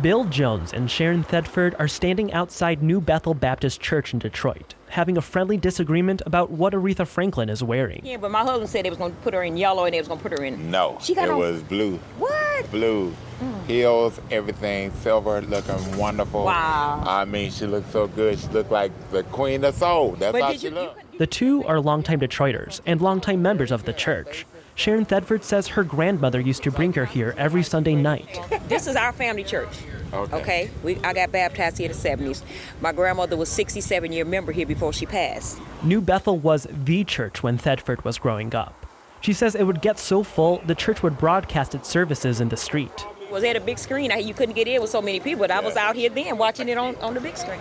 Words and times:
Bill 0.00 0.24
Jones 0.24 0.72
and 0.72 0.90
Sharon 0.90 1.22
Thedford 1.22 1.74
are 1.78 1.86
standing 1.86 2.32
outside 2.32 2.82
New 2.82 3.00
Bethel 3.00 3.34
Baptist 3.34 3.80
Church 3.80 4.12
in 4.14 4.18
Detroit, 4.18 4.74
having 4.88 5.18
a 5.18 5.20
friendly 5.20 5.58
disagreement 5.58 6.22
about 6.24 6.50
what 6.50 6.72
Aretha 6.72 7.06
Franklin 7.06 7.50
is 7.50 7.62
wearing. 7.62 8.00
Yeah, 8.02 8.16
but 8.16 8.30
my 8.30 8.40
husband 8.42 8.70
said 8.70 8.84
they 8.86 8.90
was 8.90 8.98
going 8.98 9.12
to 9.14 9.20
put 9.20 9.34
her 9.34 9.42
in 9.42 9.56
yellow 9.58 9.84
and 9.84 9.92
they 9.92 9.98
was 9.98 10.08
going 10.08 10.18
to 10.18 10.22
put 10.28 10.36
her 10.38 10.42
in. 10.44 10.70
No, 10.70 10.96
She 11.00 11.14
got 11.14 11.26
it 11.26 11.32
on- 11.32 11.38
was 11.38 11.62
blue. 11.62 11.98
What? 12.18 12.70
Blue. 12.70 13.14
Mm. 13.40 13.66
Heels, 13.66 14.18
everything, 14.30 14.92
silver, 14.94 15.42
looking 15.42 15.96
wonderful. 15.98 16.44
Wow. 16.46 17.02
I 17.06 17.26
mean, 17.26 17.50
she 17.50 17.66
looked 17.66 17.92
so 17.92 18.06
good. 18.06 18.38
She 18.38 18.46
looked 18.48 18.70
like 18.72 18.92
the 19.10 19.24
queen 19.24 19.62
of 19.64 19.74
soul. 19.74 20.12
That's 20.12 20.32
But 20.32 20.42
how 20.42 20.52
she 20.54 20.68
you- 20.68 20.70
looked. 20.74 21.18
The 21.18 21.26
two 21.26 21.62
are 21.64 21.78
longtime 21.80 22.20
Detroiters 22.20 22.80
and 22.86 23.00
longtime 23.02 23.42
members 23.42 23.70
of 23.70 23.84
the 23.84 23.92
church. 23.92 24.46
Sharon 24.74 25.04
Thedford 25.04 25.42
says 25.42 25.68
her 25.68 25.84
grandmother 25.84 26.40
used 26.40 26.62
to 26.64 26.70
bring 26.70 26.92
her 26.94 27.04
here 27.04 27.34
every 27.36 27.62
Sunday 27.62 27.94
night. 27.94 28.38
This 28.68 28.86
is 28.86 28.96
our 28.96 29.12
family 29.12 29.44
church. 29.44 29.76
Okay. 30.12 30.36
Okay. 30.36 30.70
We 30.82 30.96
I 30.98 31.12
got 31.12 31.32
baptized 31.32 31.78
here 31.78 31.90
in 31.90 31.96
the 31.96 32.08
70s. 32.32 32.42
My 32.80 32.92
grandmother 32.92 33.36
was 33.36 33.48
67 33.48 34.12
year 34.12 34.24
member 34.24 34.52
here 34.52 34.66
before 34.66 34.92
she 34.92 35.06
passed. 35.06 35.58
New 35.82 36.00
Bethel 36.00 36.38
was 36.38 36.66
the 36.70 37.04
church 37.04 37.42
when 37.42 37.58
Thedford 37.58 38.04
was 38.04 38.18
growing 38.18 38.54
up. 38.54 38.86
She 39.20 39.32
says 39.32 39.54
it 39.54 39.64
would 39.64 39.80
get 39.80 39.98
so 39.98 40.22
full, 40.22 40.60
the 40.66 40.74
church 40.74 41.02
would 41.02 41.16
broadcast 41.16 41.74
its 41.74 41.88
services 41.88 42.40
in 42.40 42.48
the 42.48 42.56
street. 42.56 43.06
Was 43.30 43.44
at 43.44 43.56
a 43.56 43.60
big 43.60 43.78
screen. 43.78 44.10
I, 44.12 44.18
you 44.18 44.34
couldn't 44.34 44.56
get 44.56 44.68
in 44.68 44.80
with 44.82 44.90
so 44.90 45.00
many 45.00 45.20
people, 45.20 45.40
but 45.40 45.50
I 45.50 45.60
was 45.60 45.76
out 45.76 45.96
here 45.96 46.10
then 46.10 46.36
watching 46.36 46.68
it 46.68 46.76
on, 46.76 46.96
on 46.96 47.14
the 47.14 47.20
big 47.20 47.36
screen. 47.36 47.60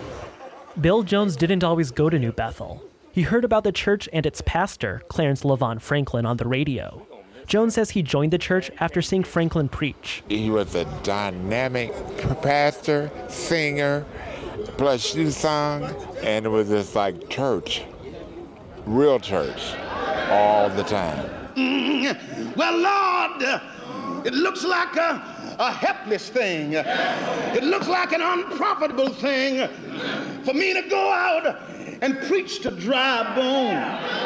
Bill 0.80 1.04
Jones 1.04 1.36
didn't 1.36 1.64
always 1.64 1.92
go 1.92 2.10
to 2.10 2.18
New 2.18 2.32
Bethel. 2.32 2.84
He 3.14 3.24
heard 3.24 3.44
about 3.44 3.66
the 3.66 3.74
church 3.74 4.08
and 4.14 4.26
its 4.26 4.42
pastor, 4.42 5.02
Clarence 5.10 5.44
LaVaughn 5.44 5.82
Franklin, 5.82 6.26
on 6.26 6.38
the 6.38 6.48
radio. 6.48 7.06
Jones 7.46 7.74
says 7.74 7.90
he 7.90 8.02
joined 8.04 8.32
the 8.32 8.38
church 8.38 8.72
after 8.80 9.02
seeing 9.02 9.26
Franklin 9.26 9.68
preach. 9.68 10.24
He 10.30 10.50
was 10.50 10.76
a 10.76 10.86
dynamic 11.04 11.92
pastor, 12.42 13.12
singer, 13.28 14.06
plus 14.78 15.02
she 15.02 15.30
sung, 15.32 15.84
and 16.24 16.46
it 16.46 16.50
was 16.50 16.70
just 16.70 16.96
like 16.96 17.30
church, 17.30 17.84
real 18.86 19.20
church, 19.20 19.74
all 20.30 20.70
the 20.70 20.84
time. 20.84 21.30
Well, 22.56 22.78
Lord, 22.78 23.44
uh, 23.44 24.24
it 24.26 24.34
looks 24.34 24.64
like 24.64 24.96
a, 24.96 25.56
a 25.60 25.72
helpless 25.74 26.30
thing. 26.30 26.74
It 26.76 27.64
looks 27.66 27.90
like 27.90 28.14
an 28.14 28.22
unprofitable 28.22 29.10
thing 29.10 29.68
for 30.46 30.54
me 30.54 30.74
to 30.74 30.88
go 30.88 31.12
out 31.12 31.58
and 32.02 32.20
preach 32.22 32.60
to 32.62 32.72
dry 32.72 33.36
bones. 33.36 34.22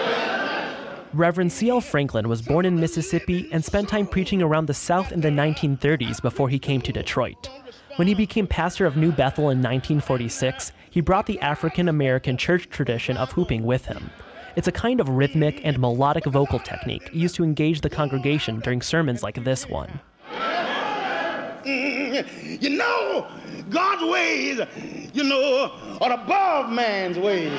Reverend 1.13 1.51
C.L. 1.51 1.79
Franklin 1.79 2.27
was 2.27 2.41
born 2.41 2.65
in 2.65 2.79
Mississippi 2.79 3.47
and 3.51 3.63
spent 3.63 3.87
time 3.87 4.07
preaching 4.07 4.41
around 4.41 4.65
the 4.65 4.73
South 4.73 5.11
in 5.11 5.21
the 5.21 5.29
1930s 5.29 6.21
before 6.21 6.49
he 6.49 6.59
came 6.59 6.81
to 6.81 6.91
Detroit. 6.91 7.49
When 7.95 8.07
he 8.07 8.13
became 8.13 8.47
pastor 8.47 8.85
of 8.85 8.97
New 8.97 9.13
Bethel 9.13 9.45
in 9.45 9.59
1946, 9.59 10.73
he 10.89 10.99
brought 10.99 11.25
the 11.25 11.39
African 11.39 11.87
American 11.87 12.35
church 12.35 12.69
tradition 12.69 13.15
of 13.15 13.31
hooping 13.31 13.63
with 13.63 13.85
him. 13.85 14.09
It's 14.57 14.67
a 14.67 14.73
kind 14.73 14.99
of 14.99 15.07
rhythmic 15.07 15.61
and 15.63 15.79
melodic 15.79 16.25
vocal 16.25 16.59
technique 16.59 17.09
used 17.13 17.35
to 17.35 17.43
engage 17.43 17.81
the 17.81 17.89
congregation 17.89 18.59
during 18.59 18.81
sermons 18.81 19.23
like 19.23 19.41
this 19.43 19.69
one. 19.69 20.01
You 21.65 22.69
know, 22.69 23.27
God's 23.69 24.03
ways, 24.11 24.59
you 25.13 25.23
know, 25.23 25.71
are 26.01 26.11
above 26.11 26.71
man's 26.71 27.17
ways. 27.17 27.51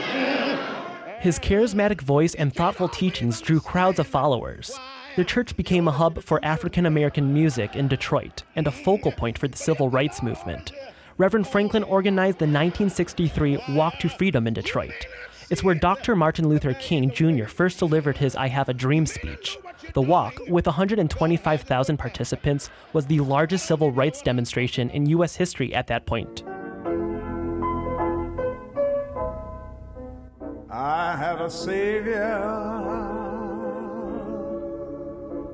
His 1.20 1.38
charismatic 1.38 2.00
voice 2.00 2.34
and 2.34 2.54
thoughtful 2.54 2.88
teachings 2.88 3.40
drew 3.40 3.58
crowds 3.60 3.98
of 3.98 4.06
followers. 4.06 4.78
The 5.16 5.24
church 5.24 5.56
became 5.56 5.88
a 5.88 5.92
hub 5.92 6.22
for 6.22 6.44
African 6.44 6.86
American 6.86 7.32
music 7.32 7.74
in 7.74 7.88
Detroit 7.88 8.42
and 8.54 8.66
a 8.66 8.70
focal 8.70 9.10
point 9.10 9.38
for 9.38 9.48
the 9.48 9.56
civil 9.56 9.88
rights 9.88 10.22
movement. 10.22 10.72
Reverend 11.18 11.48
Franklin 11.48 11.82
organized 11.82 12.38
the 12.38 12.44
1963 12.44 13.58
Walk 13.70 13.98
to 14.00 14.08
Freedom 14.08 14.46
in 14.46 14.52
Detroit. 14.54 15.06
It's 15.48 15.64
where 15.64 15.74
Dr. 15.74 16.14
Martin 16.14 16.48
Luther 16.48 16.74
King 16.74 17.10
Jr. 17.10 17.46
first 17.46 17.78
delivered 17.78 18.18
his 18.18 18.36
I 18.36 18.48
Have 18.48 18.68
a 18.68 18.74
Dream 18.74 19.06
speech. 19.06 19.56
The 19.94 20.02
walk, 20.02 20.34
with 20.48 20.66
125,000 20.66 21.96
participants, 21.96 22.70
was 22.92 23.06
the 23.06 23.20
largest 23.20 23.66
civil 23.66 23.90
rights 23.90 24.22
demonstration 24.22 24.90
in 24.90 25.06
U.S. 25.06 25.36
history 25.36 25.74
at 25.74 25.86
that 25.88 26.06
point. 26.06 26.44
I 30.70 31.16
have 31.16 31.40
a 31.40 31.50
Savior. 31.50 32.42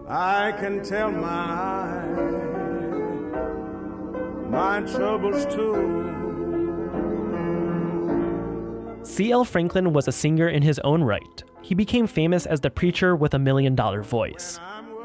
I 0.08 0.52
can 0.52 0.82
tell 0.82 1.10
my 1.10 2.04
my 4.50 4.80
troubles 4.82 5.46
too. 5.46 6.10
C.L. 9.04 9.44
Franklin 9.44 9.92
was 9.92 10.08
a 10.08 10.12
singer 10.12 10.48
in 10.48 10.62
his 10.62 10.78
own 10.80 11.02
right. 11.02 11.44
He 11.62 11.74
became 11.76 12.06
famous 12.08 12.44
as 12.44 12.60
the 12.60 12.70
preacher 12.70 13.14
with 13.14 13.34
a 13.34 13.38
million 13.38 13.74
dollar 13.74 14.02
voice. 14.02 14.58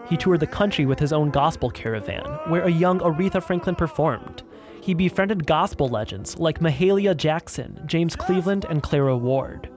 He 0.09 0.17
toured 0.17 0.39
the 0.39 0.47
country 0.47 0.85
with 0.85 0.99
his 0.99 1.13
own 1.13 1.29
gospel 1.29 1.69
caravan, 1.69 2.25
where 2.47 2.63
a 2.63 2.71
young 2.71 2.99
Aretha 2.99 3.43
Franklin 3.43 3.75
performed. 3.75 4.43
He 4.81 4.93
befriended 4.93 5.45
gospel 5.45 5.87
legends 5.87 6.39
like 6.39 6.59
Mahalia 6.59 7.15
Jackson, 7.15 7.79
James 7.85 8.15
Cleveland, 8.15 8.65
and 8.69 8.81
Clara 8.81 9.17
Ward. 9.17 9.69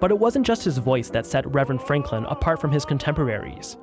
But 0.00 0.10
it 0.10 0.18
wasn't 0.18 0.46
just 0.46 0.64
his 0.64 0.78
voice 0.78 1.10
that 1.10 1.26
set 1.26 1.46
Reverend 1.46 1.82
Franklin 1.82 2.24
apart 2.24 2.60
from 2.60 2.72
his 2.72 2.84
contemporaries. 2.86 3.76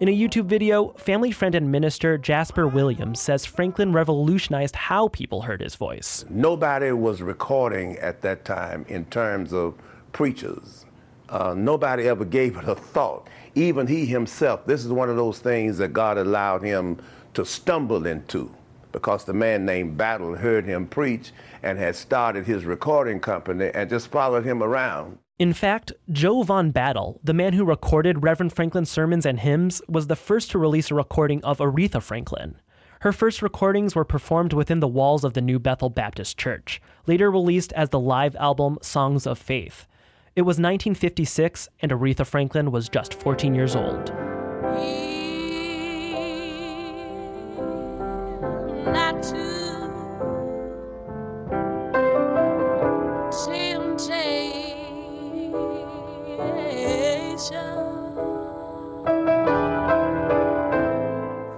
In 0.00 0.08
a 0.08 0.16
YouTube 0.16 0.46
video, 0.46 0.94
family 0.94 1.30
friend 1.30 1.54
and 1.54 1.70
minister 1.70 2.18
Jasper 2.18 2.66
Williams 2.66 3.20
says 3.20 3.46
Franklin 3.46 3.92
revolutionized 3.92 4.74
how 4.74 5.08
people 5.08 5.42
heard 5.42 5.60
his 5.60 5.76
voice. 5.76 6.24
Nobody 6.28 6.90
was 6.90 7.22
recording 7.22 7.96
at 7.98 8.20
that 8.22 8.44
time 8.44 8.84
in 8.88 9.04
terms 9.06 9.52
of 9.52 9.74
preachers. 10.12 10.86
Uh, 11.30 11.54
nobody 11.56 12.08
ever 12.08 12.24
gave 12.24 12.56
it 12.56 12.68
a 12.68 12.74
thought. 12.74 13.28
Even 13.54 13.86
he 13.86 14.04
himself, 14.04 14.66
this 14.66 14.84
is 14.84 14.90
one 14.90 15.08
of 15.08 15.16
those 15.16 15.38
things 15.38 15.78
that 15.78 15.92
God 15.92 16.18
allowed 16.18 16.62
him 16.62 16.98
to 17.34 17.44
stumble 17.44 18.06
into 18.06 18.54
because 18.92 19.24
the 19.24 19.32
man 19.32 19.64
named 19.64 19.96
Battle 19.96 20.34
heard 20.34 20.64
him 20.64 20.86
preach 20.86 21.30
and 21.62 21.78
had 21.78 21.94
started 21.94 22.46
his 22.46 22.64
recording 22.64 23.20
company 23.20 23.70
and 23.72 23.88
just 23.88 24.08
followed 24.08 24.44
him 24.44 24.62
around. 24.62 25.18
In 25.38 25.52
fact, 25.54 25.92
Joe 26.10 26.42
Von 26.42 26.70
Battle, 26.70 27.20
the 27.24 27.32
man 27.32 27.52
who 27.52 27.64
recorded 27.64 28.22
Reverend 28.22 28.52
Franklin's 28.52 28.90
sermons 28.90 29.24
and 29.24 29.40
hymns, 29.40 29.80
was 29.88 30.08
the 30.08 30.16
first 30.16 30.50
to 30.50 30.58
release 30.58 30.90
a 30.90 30.94
recording 30.94 31.42
of 31.44 31.58
Aretha 31.58 32.02
Franklin. 32.02 32.56
Her 33.00 33.12
first 33.12 33.40
recordings 33.40 33.94
were 33.94 34.04
performed 34.04 34.52
within 34.52 34.80
the 34.80 34.88
walls 34.88 35.24
of 35.24 35.32
the 35.32 35.40
New 35.40 35.58
Bethel 35.58 35.88
Baptist 35.88 36.36
Church, 36.36 36.82
later 37.06 37.30
released 37.30 37.72
as 37.72 37.88
the 37.88 37.98
live 38.00 38.36
album 38.36 38.78
Songs 38.82 39.26
of 39.26 39.38
Faith. 39.38 39.86
It 40.36 40.42
was 40.42 40.58
1956, 40.58 41.68
and 41.80 41.90
Aretha 41.90 42.24
Franklin 42.24 42.70
was 42.70 42.88
just 42.88 43.14
14 43.14 43.52
years 43.52 43.74
old. 43.74 44.12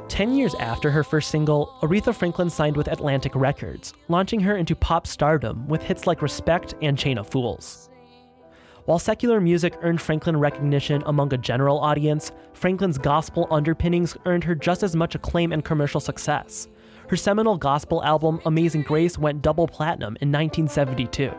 Ten 0.08 0.34
years 0.34 0.54
after 0.54 0.90
her 0.90 1.04
first 1.04 1.30
single, 1.30 1.74
Aretha 1.82 2.14
Franklin 2.14 2.48
signed 2.48 2.78
with 2.78 2.88
Atlantic 2.88 3.34
Records, 3.34 3.92
launching 4.08 4.40
her 4.40 4.56
into 4.56 4.74
pop 4.74 5.06
stardom 5.06 5.68
with 5.68 5.82
hits 5.82 6.06
like 6.06 6.22
Respect 6.22 6.74
and 6.80 6.96
Chain 6.96 7.18
of 7.18 7.28
Fools. 7.28 7.90
While 8.84 8.98
secular 8.98 9.40
music 9.40 9.74
earned 9.82 10.00
Franklin 10.00 10.36
recognition 10.36 11.04
among 11.06 11.32
a 11.32 11.38
general 11.38 11.78
audience, 11.78 12.32
Franklin's 12.52 12.98
gospel 12.98 13.46
underpinnings 13.48 14.16
earned 14.26 14.42
her 14.42 14.56
just 14.56 14.82
as 14.82 14.96
much 14.96 15.14
acclaim 15.14 15.52
and 15.52 15.64
commercial 15.64 16.00
success. 16.00 16.66
Her 17.08 17.16
seminal 17.16 17.56
gospel 17.56 18.02
album, 18.02 18.40
Amazing 18.44 18.82
Grace, 18.82 19.16
went 19.16 19.40
double 19.40 19.68
platinum 19.68 20.16
in 20.20 20.32
1972. 20.32 21.32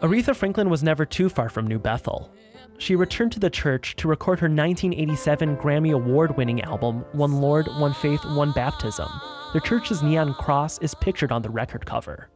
Aretha 0.00 0.36
Franklin 0.36 0.70
was 0.70 0.84
never 0.84 1.04
too 1.04 1.28
far 1.28 1.48
from 1.48 1.66
New 1.66 1.80
Bethel. 1.80 2.30
She 2.78 2.94
returned 2.94 3.32
to 3.32 3.40
the 3.40 3.50
church 3.50 3.96
to 3.96 4.06
record 4.06 4.38
her 4.40 4.46
1987 4.46 5.56
Grammy 5.56 5.92
Award 5.92 6.36
winning 6.36 6.60
album, 6.60 7.04
One 7.12 7.40
Lord, 7.40 7.66
One 7.78 7.94
Faith, 7.94 8.24
One 8.24 8.52
Baptism. 8.52 9.08
The 9.52 9.60
church's 9.60 10.04
neon 10.04 10.34
cross 10.34 10.78
is 10.78 10.94
pictured 10.94 11.32
on 11.32 11.42
the 11.42 11.50
record 11.50 11.84
cover. 11.84 12.28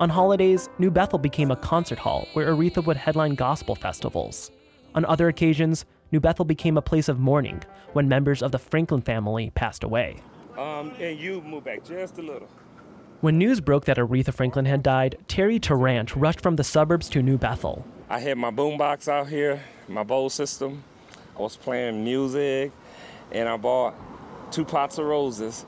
On 0.00 0.10
holidays, 0.10 0.68
New 0.78 0.90
Bethel 0.90 1.20
became 1.20 1.52
a 1.52 1.56
concert 1.56 2.00
hall 2.00 2.26
where 2.32 2.52
Aretha 2.52 2.84
would 2.84 2.96
headline 2.96 3.36
gospel 3.36 3.76
festivals. 3.76 4.50
On 4.96 5.04
other 5.04 5.28
occasions, 5.28 5.84
New 6.10 6.18
Bethel 6.18 6.44
became 6.44 6.76
a 6.76 6.82
place 6.82 7.08
of 7.08 7.20
mourning 7.20 7.62
when 7.92 8.08
members 8.08 8.42
of 8.42 8.50
the 8.50 8.58
Franklin 8.58 9.02
family 9.02 9.50
passed 9.54 9.84
away. 9.84 10.16
Um, 10.58 10.92
and 10.98 11.18
you 11.18 11.40
move 11.42 11.64
back 11.64 11.84
just 11.84 12.18
a 12.18 12.22
little. 12.22 12.48
When 13.20 13.38
news 13.38 13.60
broke 13.60 13.84
that 13.84 13.96
Aretha 13.96 14.34
Franklin 14.34 14.64
had 14.64 14.82
died, 14.82 15.16
Terry 15.28 15.60
Tarrant 15.60 16.16
rushed 16.16 16.40
from 16.40 16.56
the 16.56 16.64
suburbs 16.64 17.08
to 17.10 17.22
New 17.22 17.38
Bethel. 17.38 17.86
I 18.08 18.18
had 18.18 18.36
my 18.36 18.50
boombox 18.50 19.06
out 19.06 19.28
here, 19.28 19.62
my 19.86 20.02
bowl 20.02 20.28
system. 20.28 20.82
I 21.38 21.42
was 21.42 21.56
playing 21.56 22.02
music, 22.02 22.72
and 23.30 23.48
I 23.48 23.56
bought 23.56 23.94
two 24.50 24.64
pots 24.64 24.98
of 24.98 25.06
roses. 25.06 25.64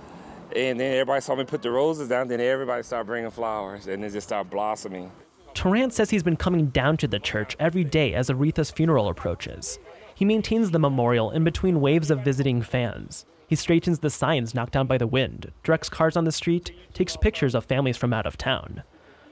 And 0.56 0.81
then 0.81 0.93
everybody 0.94 1.20
saw 1.20 1.35
me 1.35 1.44
put 1.44 1.61
the 1.61 1.70
roses 1.70 2.08
down. 2.08 2.29
Then 2.29 2.41
everybody 2.41 2.82
started 2.82 3.05
bringing 3.05 3.31
flowers, 3.31 3.87
and 3.88 4.03
it 4.03 4.11
just 4.11 4.29
started 4.29 4.50
blossoming. 4.50 5.12
Tarrant 5.53 5.93
says 5.93 6.08
he's 6.08 6.23
been 6.23 6.37
coming 6.37 6.69
down 6.69 6.97
to 6.97 7.06
the 7.06 7.19
church 7.19 7.56
every 7.61 7.85
day 7.85 8.14
as 8.14 8.31
Aretha's 8.31 8.70
funeral 8.70 9.08
approaches. 9.08 9.79
He 10.14 10.25
maintains 10.25 10.70
the 10.70 10.79
memorial 10.79 11.31
in 11.31 11.44
between 11.44 11.82
waves 11.82 12.11
of 12.11 12.25
visiting 12.25 12.62
fans. 12.62 13.26
He 13.47 13.55
straightens 13.55 13.99
the 13.99 14.08
signs 14.08 14.55
knocked 14.55 14.73
down 14.73 14.87
by 14.87 14.97
the 14.97 15.06
wind, 15.06 15.53
directs 15.62 15.91
cars 15.91 16.17
on 16.17 16.25
the 16.25 16.32
street, 16.32 16.73
takes 16.94 17.17
pictures 17.17 17.55
of 17.55 17.67
families 17.67 17.99
from 17.99 18.14
out 18.14 18.26
of 18.26 18.38
town. 18.38 18.82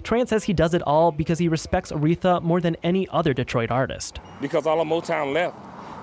Tarrant 0.03 0.29
says 0.29 0.44
he 0.44 0.53
does 0.53 0.75
it 0.75 0.82
all 0.82 1.11
because 1.11 1.38
he 1.38 1.49
respects 1.49 1.91
Aretha 1.91 2.43
more 2.43 2.61
than 2.61 2.77
any 2.82 3.09
other 3.09 3.32
Detroit 3.32 3.70
artist. 3.70 4.20
Because 4.43 4.67
all 4.67 4.81
of 4.81 4.87
Motown 4.87 5.32
left, 5.32 5.56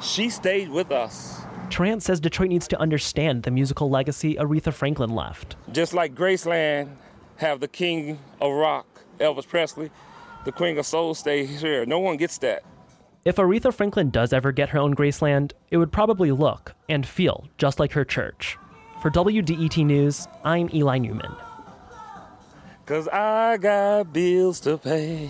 she 0.04 0.30
stayed 0.30 0.70
with 0.70 0.92
us. 0.92 1.44
Tarrant 1.72 2.04
says 2.04 2.20
Detroit 2.20 2.50
needs 2.50 2.68
to 2.68 2.80
understand 2.80 3.44
the 3.44 3.52
musical 3.52 3.90
legacy 3.90 4.36
Aretha 4.36 4.74
Franklin 4.74 5.10
left. 5.10 5.56
Just 5.72 5.94
like 5.94 6.14
Graceland 6.14 6.90
have 7.38 7.62
the 7.62 7.68
king 7.68 8.20
of 8.42 8.52
rock, 8.52 9.04
Elvis 9.20 9.48
Presley, 9.48 9.90
the 10.44 10.52
queen 10.52 10.78
of 10.78 10.86
soul 10.86 11.16
stays 11.16 11.62
here. 11.62 11.86
No 11.86 12.00
one 12.00 12.18
gets 12.18 12.38
that. 12.40 12.64
If 13.24 13.38
Aretha 13.38 13.74
Franklin 13.74 14.10
does 14.10 14.34
ever 14.34 14.52
get 14.52 14.70
her 14.70 14.80
own 14.80 14.96
Graceland, 14.96 15.54
it 15.70 15.78
would 15.78 15.94
probably 15.94 16.32
look 16.32 16.74
and 16.90 17.06
feel 17.06 17.48
just 17.58 17.80
like 17.80 17.94
her 17.94 18.04
church. 18.04 18.58
For 19.02 19.10
WDET 19.10 19.86
News, 19.86 20.28
I'm 20.44 20.70
Eli 20.74 20.98
Newman. 20.98 21.32
Cause 22.86 23.08
I 23.08 23.58
got 23.58 24.12
bills 24.12 24.60
to 24.62 24.78
pay. 24.78 25.30